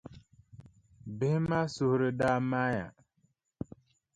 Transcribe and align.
Bihi 1.17 1.37
maa 1.49 1.67
suhiri 1.73 2.09
daa 2.19 2.37
maaya. 2.49 2.85